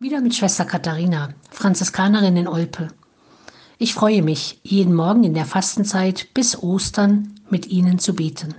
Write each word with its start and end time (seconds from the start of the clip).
Wieder 0.00 0.20
mit 0.20 0.32
Schwester 0.32 0.64
Katharina, 0.64 1.30
Franziskanerin 1.50 2.36
in 2.36 2.46
Olpe. 2.46 2.86
Ich 3.78 3.94
freue 3.94 4.22
mich, 4.22 4.60
jeden 4.62 4.94
Morgen 4.94 5.24
in 5.24 5.34
der 5.34 5.44
Fastenzeit 5.44 6.32
bis 6.34 6.62
Ostern 6.62 7.34
mit 7.50 7.66
Ihnen 7.66 7.98
zu 7.98 8.14
beten. 8.14 8.54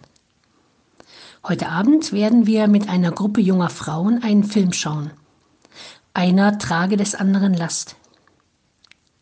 Heute 1.47 1.70
Abend 1.70 2.12
werden 2.12 2.46
wir 2.46 2.67
mit 2.67 2.89
einer 2.89 3.13
Gruppe 3.13 3.39
junger 3.39 3.70
Frauen 3.70 4.21
einen 4.21 4.44
Film 4.44 4.73
schauen. 4.73 5.12
Einer 6.13 6.57
trage 6.57 6.97
des 6.97 7.15
anderen 7.15 7.54
Last. 7.54 7.96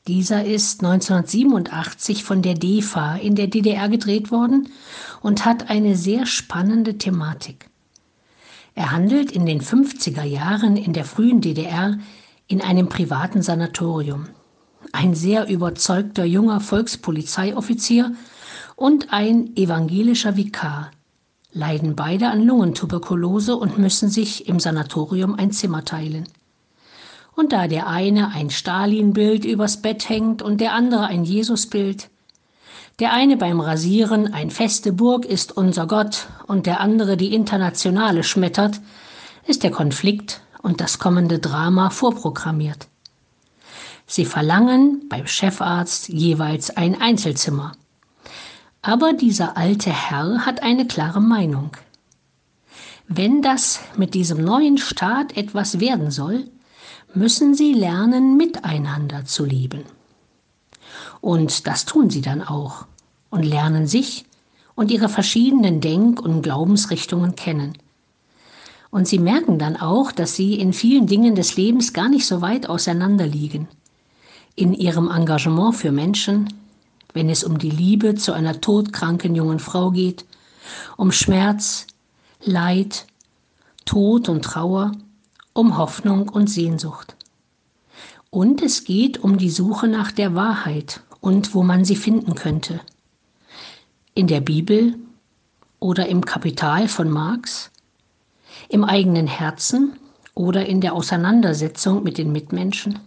Dieser 0.08 0.44
ist 0.44 0.84
1987 0.84 2.24
von 2.24 2.42
der 2.42 2.56
DEFA 2.56 3.18
in 3.18 3.36
der 3.36 3.46
DDR 3.46 3.90
gedreht 3.90 4.32
worden 4.32 4.70
und 5.22 5.46
hat 5.46 5.70
eine 5.70 5.96
sehr 5.96 6.26
spannende 6.26 6.98
Thematik. 6.98 7.70
Er 8.78 8.91
handelt 8.91 9.32
in 9.32 9.48
den 9.48 9.59
50er 9.59 10.21
Jahren 10.21 10.78
in 10.78 10.93
der 10.93 11.04
frühen 11.04 11.41
DDR 11.41 11.98
in 12.46 12.62
einem 12.62 12.89
privaten 12.89 13.42
Sanatorium. 13.42 14.28
Ein 14.92 15.15
sehr 15.15 15.50
überzeugter 15.50 16.25
junger 16.25 16.60
Volkspolizeioffizier 16.60 18.14
und 18.75 19.11
ein 19.11 19.57
evangelischer 19.57 20.38
Vikar 20.38 20.92
leiden 21.52 21.96
beide 21.96 22.28
an 22.28 22.43
Lungentuberkulose 22.43 23.55
und 23.55 23.79
müssen 23.79 24.10
sich 24.10 24.47
im 24.47 24.60
Sanatorium 24.60 25.33
ein 25.33 25.52
Zimmer 25.52 25.83
teilen. 25.83 26.30
Und 27.36 27.54
da 27.54 27.68
der 27.68 27.88
eine 27.88 28.28
ein 28.28 28.52
Stalin-Bild 28.52 29.44
übers 29.44 29.82
Bett 29.82 30.07
hängt 30.07 30.44
und 30.44 30.61
der 30.61 30.74
andere 30.74 31.07
ein 31.07 31.24
Jesus-Bild, 31.24 32.11
der 33.00 33.14
eine 33.14 33.38
beim 33.38 33.59
Rasieren 33.59 34.33
ein 34.33 34.50
feste 34.50 34.92
Burg 34.92 35.25
ist 35.25 35.55
unser 35.55 35.86
Gott 35.86 36.28
und 36.47 36.66
der 36.66 36.80
andere 36.80 37.16
die 37.16 37.33
Internationale 37.33 38.23
schmettert, 38.23 38.80
ist 39.45 39.64
der 39.64 39.72
Konflikt 39.72 40.42
und 40.64 40.81
das 40.81 40.97
kommende 40.97 41.38
Drama 41.38 41.91
vorprogrammiert. 41.91 42.88
Sie 44.08 44.25
verlangen 44.25 45.08
beim 45.09 45.28
Chefarzt 45.28 46.09
jeweils 46.09 46.75
ein 46.75 46.99
Einzelzimmer. 46.99 47.73
Aber 48.81 49.13
dieser 49.13 49.57
alte 49.57 49.91
Herr 49.91 50.45
hat 50.45 50.63
eine 50.63 50.88
klare 50.88 51.22
Meinung. 51.22 51.72
Wenn 53.07 53.41
das 53.41 53.79
mit 53.95 54.13
diesem 54.13 54.44
neuen 54.44 54.77
Staat 54.77 55.38
etwas 55.38 55.79
werden 55.79 56.09
soll, 56.09 56.45
müssen 57.13 57.53
sie 57.53 57.73
lernen, 57.73 58.38
miteinander 58.38 59.25
zu 59.25 59.45
leben. 59.45 59.83
Und 61.21 61.67
das 61.67 61.85
tun 61.85 62.09
sie 62.09 62.21
dann 62.21 62.41
auch 62.41 62.85
und 63.29 63.43
lernen 63.43 63.87
sich 63.87 64.25
und 64.75 64.91
ihre 64.91 65.09
verschiedenen 65.09 65.81
Denk- 65.81 66.21
und 66.21 66.41
Glaubensrichtungen 66.41 67.35
kennen. 67.35 67.73
Und 68.89 69.07
sie 69.07 69.19
merken 69.19 69.59
dann 69.59 69.75
auch, 69.75 70.11
dass 70.11 70.35
sie 70.35 70.55
in 70.55 70.71
vielen 70.71 71.07
Dingen 71.07 71.35
des 71.35 71.57
Lebens 71.57 71.93
gar 71.93 72.09
nicht 72.09 72.25
so 72.25 72.41
weit 72.41 72.69
auseinander 72.69 73.27
liegen. 73.27 73.67
In 74.55 74.73
ihrem 74.73 75.09
Engagement 75.09 75.75
für 75.75 75.91
Menschen, 75.91 76.53
wenn 77.13 77.29
es 77.29 77.43
um 77.43 77.57
die 77.57 77.69
Liebe 77.69 78.15
zu 78.15 78.33
einer 78.33 78.61
todkranken 78.61 79.35
jungen 79.35 79.59
Frau 79.59 79.91
geht, 79.91 80.25
um 80.95 81.11
Schmerz, 81.11 81.88
Leid, 82.43 83.07
Tod 83.85 84.29
und 84.29 84.43
Trauer, 84.43 84.91
um 85.53 85.77
Hoffnung 85.77 86.29
und 86.29 86.47
Sehnsucht. 86.47 87.15
Und 88.29 88.61
es 88.61 88.83
geht 88.83 89.23
um 89.23 89.38
die 89.38 89.49
Suche 89.49 89.88
nach 89.88 90.11
der 90.11 90.35
Wahrheit 90.35 91.01
und 91.28 91.53
wo 91.53 91.61
man 91.61 91.83
sie 91.83 91.97
finden 91.97 92.36
könnte. 92.36 92.80
In 94.14 94.28
der 94.28 94.39
Bibel 94.39 94.95
oder 95.78 96.08
im 96.08 96.23
Kapital 96.23 96.88
von 96.88 97.09
Marx, 97.09 97.69
im 98.69 98.86
eigenen 98.86 99.28
Herzen 99.28 100.00
oder 100.36 100.66
in 100.66 100.80
der 100.80 100.94
Auseinandersetzung 100.94 102.02
mit 102.02 102.17
den 102.17 102.31
Mitmenschen. 102.31 103.00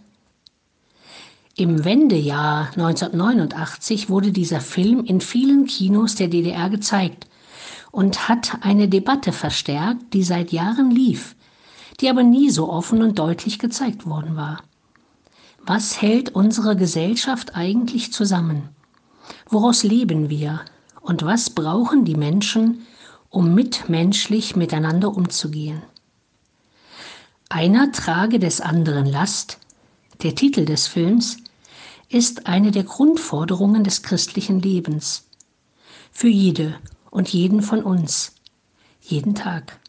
Im 1.55 1.83
Wendejahr 1.83 2.67
1989 2.75 4.11
wurde 4.11 4.31
dieser 4.31 4.61
Film 4.61 5.03
in 5.03 5.19
vielen 5.19 5.65
Kinos 5.65 6.13
der 6.13 6.27
DDR 6.27 6.69
gezeigt 6.69 7.25
und 7.89 8.29
hat 8.29 8.59
eine 8.61 8.87
Debatte 8.87 9.31
verstärkt, 9.31 10.13
die 10.13 10.21
seit 10.21 10.51
Jahren 10.51 10.91
lief, 10.91 11.35
die 11.99 12.07
aber 12.07 12.21
nie 12.21 12.51
so 12.51 12.69
offen 12.69 13.01
und 13.01 13.17
deutlich 13.17 13.57
gezeigt 13.57 14.05
worden 14.05 14.35
war. 14.35 14.61
Was 15.63 16.01
hält 16.01 16.33
unsere 16.33 16.75
Gesellschaft 16.75 17.55
eigentlich 17.55 18.11
zusammen? 18.11 18.69
Woraus 19.47 19.83
leben 19.83 20.29
wir? 20.29 20.61
Und 21.01 21.23
was 21.23 21.51
brauchen 21.51 22.03
die 22.03 22.15
Menschen, 22.15 22.87
um 23.29 23.53
mitmenschlich 23.53 24.55
miteinander 24.55 25.15
umzugehen? 25.15 25.83
Einer 27.49 27.91
trage 27.91 28.39
des 28.39 28.61
anderen 28.61 29.05
Last, 29.05 29.59
der 30.23 30.35
Titel 30.35 30.65
des 30.65 30.87
Films, 30.87 31.37
ist 32.09 32.47
eine 32.47 32.71
der 32.71 32.83
Grundforderungen 32.83 33.83
des 33.83 34.01
christlichen 34.01 34.61
Lebens. 34.61 35.27
Für 36.11 36.27
jede 36.27 36.75
und 37.09 37.29
jeden 37.29 37.61
von 37.61 37.83
uns, 37.83 38.35
jeden 39.01 39.35
Tag. 39.35 39.80